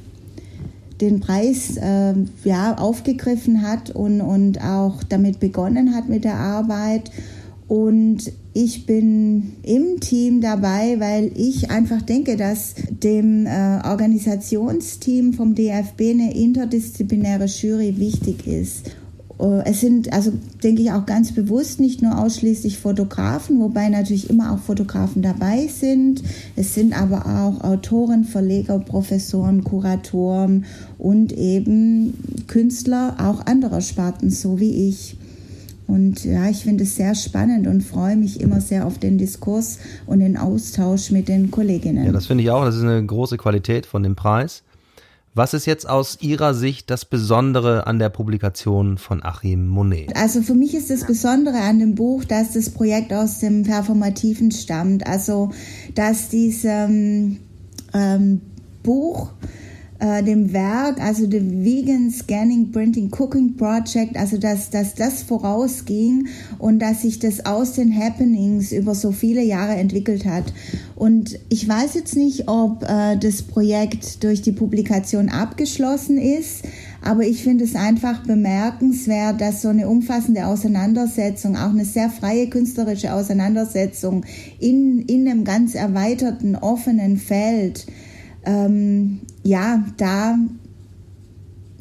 den 1.00 1.20
Preis 1.20 1.76
äh, 1.76 2.14
ja, 2.44 2.76
aufgegriffen 2.76 3.62
hat 3.62 3.90
und, 3.90 4.20
und 4.20 4.62
auch 4.62 5.02
damit 5.02 5.40
begonnen 5.40 5.94
hat 5.94 6.08
mit 6.08 6.24
der 6.24 6.36
Arbeit. 6.36 7.10
Und 7.68 8.32
ich 8.52 8.84
bin 8.84 9.52
im 9.62 10.00
Team 10.00 10.40
dabei, 10.40 10.98
weil 10.98 11.30
ich 11.36 11.70
einfach 11.70 12.02
denke, 12.02 12.36
dass 12.36 12.74
dem 12.88 13.46
äh, 13.46 13.78
Organisationsteam 13.84 15.34
vom 15.34 15.54
DFB 15.54 16.00
eine 16.10 16.34
interdisziplinäre 16.34 17.44
Jury 17.44 17.96
wichtig 17.98 18.48
ist. 18.48 18.90
Äh, 19.40 19.64
es 19.64 19.80
sind, 19.80 20.12
also 20.12 20.32
denke 20.62 20.82
ich 20.82 20.92
auch 20.92 21.06
ganz 21.06 21.32
bewusst 21.32 21.80
nicht 21.80 22.02
nur 22.02 22.18
ausschließlich 22.18 22.78
Fotografen, 22.78 23.60
wobei 23.60 23.88
natürlich 23.88 24.30
immer 24.30 24.52
auch 24.52 24.58
Fotografen 24.58 25.22
dabei 25.22 25.66
sind. 25.66 26.22
Es 26.56 26.74
sind 26.74 27.00
aber 27.00 27.26
auch 27.26 27.64
Autoren, 27.64 28.24
Verleger, 28.24 28.78
Professoren, 28.78 29.64
Kuratoren 29.64 30.64
und 30.98 31.32
eben 31.32 32.14
Künstler 32.46 33.16
auch 33.18 33.46
anderer 33.46 33.80
Sparten, 33.80 34.30
so 34.30 34.60
wie 34.60 34.88
ich. 34.88 35.16
Und 35.86 36.24
ja, 36.24 36.48
ich 36.48 36.58
finde 36.58 36.84
es 36.84 36.94
sehr 36.94 37.16
spannend 37.16 37.66
und 37.66 37.82
freue 37.82 38.14
mich 38.14 38.40
immer 38.40 38.60
sehr 38.60 38.86
auf 38.86 38.98
den 38.98 39.18
Diskurs 39.18 39.78
und 40.06 40.20
den 40.20 40.36
Austausch 40.36 41.10
mit 41.10 41.26
den 41.26 41.50
Kolleginnen. 41.50 42.06
Ja, 42.06 42.12
das 42.12 42.26
finde 42.26 42.44
ich 42.44 42.50
auch. 42.50 42.64
Das 42.64 42.76
ist 42.76 42.82
eine 42.82 43.04
große 43.04 43.36
Qualität 43.38 43.86
von 43.86 44.04
dem 44.04 44.14
Preis. 44.14 44.62
Was 45.32 45.54
ist 45.54 45.66
jetzt 45.66 45.88
aus 45.88 46.18
Ihrer 46.20 46.54
Sicht 46.54 46.90
das 46.90 47.04
Besondere 47.04 47.86
an 47.86 48.00
der 48.00 48.08
Publikation 48.08 48.98
von 48.98 49.22
Achim 49.22 49.68
Monet? 49.68 50.16
Also 50.16 50.42
für 50.42 50.54
mich 50.54 50.74
ist 50.74 50.90
das 50.90 51.06
Besondere 51.06 51.58
an 51.58 51.78
dem 51.78 51.94
Buch, 51.94 52.24
dass 52.24 52.54
das 52.54 52.70
Projekt 52.70 53.12
aus 53.12 53.38
dem 53.38 53.62
Performativen 53.62 54.50
stammt. 54.50 55.06
Also 55.06 55.52
dass 55.94 56.30
diesem 56.30 57.38
ähm, 57.94 58.40
Buch 58.82 59.30
äh, 60.00 60.22
dem 60.22 60.52
Werk, 60.52 61.00
also 61.00 61.26
dem 61.26 61.62
Vegan 61.62 62.10
Scanning 62.10 62.72
Printing 62.72 63.10
Cooking 63.12 63.56
Project, 63.56 64.16
also 64.16 64.38
dass, 64.38 64.70
dass 64.70 64.94
das 64.94 65.22
vorausging 65.22 66.28
und 66.58 66.80
dass 66.80 67.02
sich 67.02 67.18
das 67.18 67.44
aus 67.44 67.74
den 67.74 67.94
Happenings 67.94 68.72
über 68.72 68.94
so 68.94 69.12
viele 69.12 69.42
Jahre 69.42 69.74
entwickelt 69.74 70.24
hat. 70.24 70.52
Und 70.96 71.38
ich 71.48 71.68
weiß 71.68 71.94
jetzt 71.94 72.16
nicht, 72.16 72.48
ob 72.48 72.82
äh, 72.82 73.16
das 73.16 73.42
Projekt 73.42 74.24
durch 74.24 74.42
die 74.42 74.52
Publikation 74.52 75.28
abgeschlossen 75.28 76.18
ist, 76.18 76.64
aber 77.02 77.22
ich 77.22 77.42
finde 77.42 77.64
es 77.64 77.74
einfach 77.76 78.22
bemerkenswert, 78.24 79.40
dass 79.40 79.62
so 79.62 79.68
eine 79.68 79.88
umfassende 79.88 80.46
Auseinandersetzung, 80.46 81.56
auch 81.56 81.70
eine 81.70 81.84
sehr 81.84 82.10
freie 82.10 82.48
künstlerische 82.48 83.12
Auseinandersetzung 83.12 84.24
in, 84.58 85.00
in 85.00 85.28
einem 85.28 85.44
ganz 85.44 85.74
erweiterten, 85.74 86.56
offenen 86.56 87.16
Feld, 87.16 87.86
ähm, 88.44 89.20
ja, 89.42 89.84
da 89.96 90.38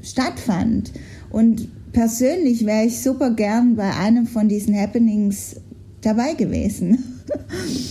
stattfand. 0.02 0.94
Und 1.30 1.68
persönlich 1.92 2.66
wäre 2.66 2.86
ich 2.86 3.02
super 3.02 3.32
gern 3.32 3.76
bei 3.76 3.94
einem 3.94 4.28
von 4.28 4.48
diesen 4.48 4.74
Happenings 4.76 5.58
dabei 6.02 6.34
gewesen. 6.34 7.22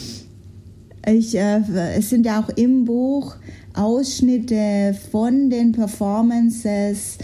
ich, 1.07 1.37
äh, 1.37 1.61
es 1.97 2.11
sind 2.11 2.27
ja 2.27 2.41
auch 2.41 2.49
im 2.51 2.85
Buch 2.85 3.37
Ausschnitte 3.75 4.97
von 5.11 5.51
den 5.51 5.73
Performances, 5.73 7.19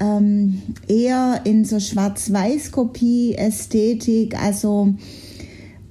ähm, 0.00 0.62
eher 0.88 1.42
in 1.44 1.64
so 1.66 1.78
Schwarz-Weiß-Kopie-Ästhetik, 1.78 4.36
also 4.40 4.94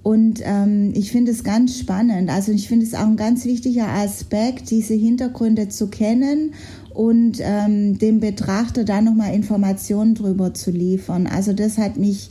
und 0.09 0.41
ähm, 0.43 0.91
ich 0.95 1.11
finde 1.11 1.29
es 1.29 1.43
ganz 1.43 1.77
spannend. 1.77 2.31
Also 2.31 2.51
ich 2.51 2.67
finde 2.67 2.83
es 2.83 2.95
auch 2.95 3.05
ein 3.05 3.15
ganz 3.15 3.45
wichtiger 3.45 3.87
Aspekt, 3.89 4.71
diese 4.71 4.95
Hintergründe 4.95 5.69
zu 5.69 5.85
kennen 5.85 6.55
und 6.95 7.37
ähm, 7.41 7.99
dem 7.99 8.19
Betrachter 8.19 8.85
da 8.85 9.01
nochmal 9.01 9.35
Informationen 9.35 10.15
drüber 10.15 10.55
zu 10.55 10.71
liefern. 10.71 11.27
Also 11.27 11.53
das 11.53 11.77
hat 11.77 11.97
mich 11.97 12.29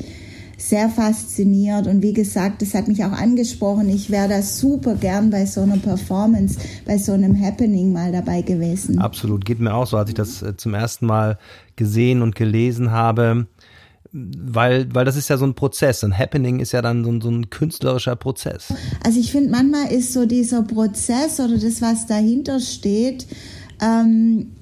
sehr 0.56 0.88
fasziniert 0.88 1.86
und 1.86 2.02
wie 2.02 2.14
gesagt, 2.14 2.62
das 2.62 2.74
hat 2.74 2.88
mich 2.88 3.04
auch 3.04 3.12
angesprochen. 3.12 3.88
Ich 3.90 4.10
wäre 4.10 4.28
da 4.28 4.42
super 4.42 4.96
gern 4.96 5.30
bei 5.30 5.46
so 5.46 5.60
einer 5.60 5.78
Performance, 5.78 6.58
bei 6.84 6.98
so 6.98 7.12
einem 7.12 7.40
Happening 7.40 7.92
mal 7.92 8.10
dabei 8.10 8.42
gewesen. 8.42 8.98
Absolut, 8.98 9.44
geht 9.44 9.60
mir 9.60 9.72
auch 9.72 9.86
so, 9.86 9.96
als 9.96 10.08
ich 10.08 10.16
das 10.16 10.42
äh, 10.42 10.56
zum 10.56 10.74
ersten 10.74 11.06
Mal 11.06 11.38
gesehen 11.76 12.22
und 12.22 12.34
gelesen 12.34 12.90
habe 12.90 13.46
weil, 14.12 14.92
weil 14.94 15.04
das 15.04 15.16
ist 15.16 15.28
ja 15.28 15.36
so 15.36 15.44
ein 15.44 15.54
Prozess. 15.54 16.02
Ein 16.02 16.16
Happening 16.16 16.60
ist 16.60 16.72
ja 16.72 16.82
dann 16.82 17.04
so 17.04 17.10
ein, 17.10 17.20
so 17.20 17.30
ein 17.30 17.50
künstlerischer 17.50 18.16
Prozess. 18.16 18.72
Also 19.04 19.20
ich 19.20 19.32
finde, 19.32 19.50
manchmal 19.50 19.92
ist 19.92 20.12
so 20.12 20.26
dieser 20.26 20.62
Prozess 20.62 21.40
oder 21.40 21.58
das, 21.58 21.82
was 21.82 22.06
dahinter 22.06 22.60
steht, 22.60 23.26
ähm, 23.80 24.52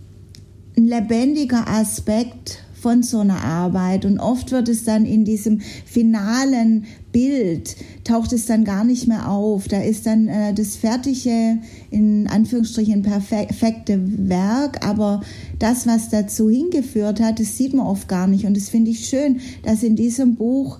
ein 0.76 0.86
lebendiger 0.86 1.66
Aspekt 1.68 2.65
von 2.86 3.02
so 3.02 3.18
einer 3.18 3.42
Arbeit. 3.42 4.04
Und 4.04 4.20
oft 4.20 4.52
wird 4.52 4.68
es 4.68 4.84
dann 4.84 5.06
in 5.06 5.24
diesem 5.24 5.58
finalen 5.58 6.84
Bild, 7.10 7.74
taucht 8.04 8.32
es 8.32 8.46
dann 8.46 8.62
gar 8.64 8.84
nicht 8.84 9.08
mehr 9.08 9.28
auf. 9.28 9.66
Da 9.66 9.80
ist 9.80 10.06
dann 10.06 10.28
äh, 10.28 10.54
das 10.54 10.76
fertige, 10.76 11.58
in 11.90 12.28
Anführungsstrichen 12.28 13.02
perfekte 13.02 14.00
Werk, 14.28 14.86
aber 14.86 15.20
das, 15.58 15.88
was 15.88 16.10
dazu 16.10 16.48
hingeführt 16.48 17.18
hat, 17.18 17.40
das 17.40 17.56
sieht 17.56 17.74
man 17.74 17.88
oft 17.88 18.06
gar 18.06 18.28
nicht. 18.28 18.44
Und 18.44 18.56
das 18.56 18.68
finde 18.68 18.92
ich 18.92 19.08
schön, 19.08 19.40
dass 19.64 19.82
in 19.82 19.96
diesem 19.96 20.36
Buch 20.36 20.78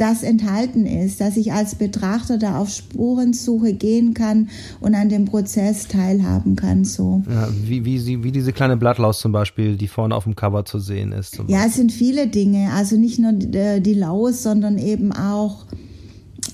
das 0.00 0.22
enthalten 0.22 0.86
ist, 0.86 1.20
dass 1.20 1.36
ich 1.36 1.52
als 1.52 1.74
Betrachter 1.74 2.38
da 2.38 2.58
auf 2.58 2.70
Spurensuche 2.70 3.74
gehen 3.74 4.14
kann 4.14 4.48
und 4.80 4.94
an 4.94 5.08
dem 5.08 5.26
Prozess 5.26 5.88
teilhaben 5.88 6.56
kann. 6.56 6.84
So. 6.84 7.22
Ja, 7.28 7.48
wie, 7.64 7.84
wie, 7.84 7.98
sie, 7.98 8.24
wie 8.24 8.32
diese 8.32 8.52
kleine 8.52 8.76
Blattlaus 8.76 9.20
zum 9.20 9.32
Beispiel, 9.32 9.76
die 9.76 9.88
vorne 9.88 10.14
auf 10.14 10.24
dem 10.24 10.36
Cover 10.36 10.64
zu 10.64 10.78
sehen 10.78 11.12
ist. 11.12 11.42
Ja, 11.48 11.66
es 11.66 11.74
sind 11.74 11.92
viele 11.92 12.28
Dinge. 12.28 12.70
Also 12.72 12.96
nicht 12.96 13.18
nur 13.18 13.32
die, 13.32 13.82
die 13.82 13.94
Laus, 13.94 14.42
sondern 14.42 14.78
eben 14.78 15.12
auch 15.12 15.66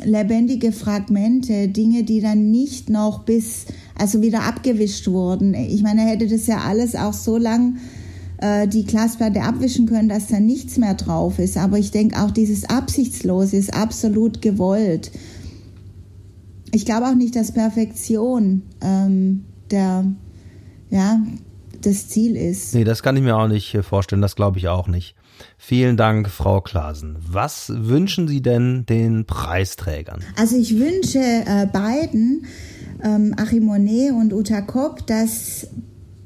lebendige 0.04 0.72
Fragmente, 0.72 1.68
Dinge, 1.68 2.04
die 2.04 2.20
dann 2.20 2.50
nicht 2.50 2.90
noch 2.90 3.20
bis, 3.24 3.66
also 3.96 4.22
wieder 4.22 4.42
abgewischt 4.42 5.06
wurden. 5.08 5.54
Ich 5.54 5.82
meine, 5.82 6.02
er 6.02 6.08
hätte 6.08 6.26
das 6.26 6.46
ja 6.46 6.58
alles 6.58 6.94
auch 6.94 7.12
so 7.12 7.36
lang 7.38 7.76
äh, 8.38 8.68
die 8.68 8.84
Glasplatte 8.84 9.42
abwischen 9.42 9.86
können, 9.86 10.08
dass 10.08 10.28
da 10.28 10.40
nichts 10.40 10.76
mehr 10.76 10.94
drauf 10.94 11.38
ist. 11.38 11.56
Aber 11.56 11.78
ich 11.78 11.90
denke 11.90 12.20
auch, 12.20 12.30
dieses 12.30 12.64
Absichtslose 12.64 13.56
ist 13.56 13.74
absolut 13.74 14.42
gewollt. 14.42 15.10
Ich 16.72 16.84
glaube 16.84 17.06
auch 17.06 17.14
nicht, 17.14 17.36
dass 17.36 17.52
Perfektion 17.52 18.62
ähm, 18.82 19.44
der, 19.70 20.04
ja, 20.90 21.20
das 21.80 22.08
Ziel 22.08 22.36
ist. 22.36 22.74
Nee, 22.74 22.84
das 22.84 23.02
kann 23.02 23.16
ich 23.16 23.22
mir 23.22 23.36
auch 23.36 23.48
nicht 23.48 23.74
äh, 23.74 23.82
vorstellen, 23.82 24.22
das 24.22 24.36
glaube 24.36 24.58
ich 24.58 24.68
auch 24.68 24.88
nicht. 24.88 25.14
Vielen 25.58 25.96
Dank, 25.96 26.28
Frau 26.28 26.60
Klasen. 26.60 27.16
Was 27.20 27.70
wünschen 27.74 28.26
Sie 28.26 28.40
denn 28.42 28.86
den 28.86 29.26
Preisträgern? 29.26 30.20
Also 30.36 30.56
ich 30.56 30.78
wünsche 30.78 31.18
äh, 31.18 31.66
beiden, 31.66 32.46
ähm, 33.02 33.34
Achim 33.36 33.64
Monet 33.64 34.12
und 34.12 34.32
Uta 34.32 34.62
Kopp, 34.62 35.06
dass 35.06 35.68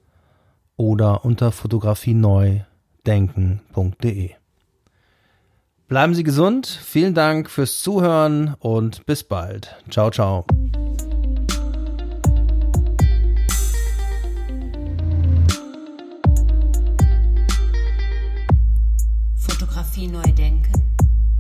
oder 0.76 1.24
unter 1.24 1.52
fotografieneudenken.de. 1.52 4.32
Bleiben 5.88 6.16
Sie 6.16 6.24
gesund, 6.24 6.66
vielen 6.66 7.14
Dank 7.14 7.52
fürs 7.52 7.84
Zuhören 7.84 8.56
und 8.58 9.06
bis 9.06 9.24
bald. 9.24 9.76
Ciao, 9.92 10.10
ciao. 10.10 10.48
Fotografie 19.96 20.08
neu 20.08 20.32
denken, 20.34 20.74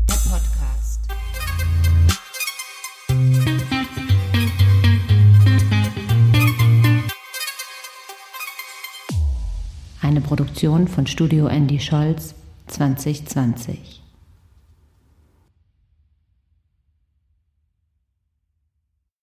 der 0.08 0.16
Podcast. 0.30 1.02
Eine 10.02 10.22
Produktion 10.22 10.88
von 10.88 11.06
Studio 11.06 11.48
Andy 11.48 11.80
Scholz 11.80 12.34
2020. 12.68 14.05